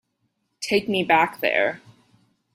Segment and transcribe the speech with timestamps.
[0.61, 1.79] Take me back there.